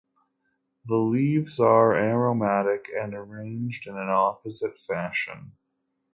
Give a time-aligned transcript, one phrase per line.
[0.83, 5.51] The leaves are aromatic and arranged in an opposite fashion.